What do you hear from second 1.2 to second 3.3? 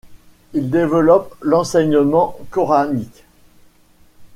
l’enseignement coranique.